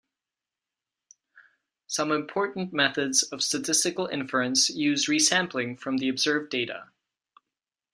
[1.85, 6.89] Some important methods of statistical inference use resampling from the observed data.